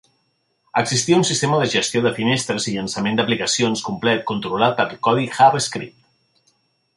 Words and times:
Existia 0.81 1.17
un 1.17 1.25
sistema 1.29 1.59
de 1.63 1.67
gestió 1.73 2.01
de 2.05 2.13
finestres 2.15 2.65
i 2.71 2.73
llançament 2.77 3.19
de 3.19 3.25
aplicacions 3.27 3.85
complet 3.91 4.25
controlat 4.33 4.75
per 4.81 4.89
codi 5.09 5.29
JavaScript. 5.37 6.53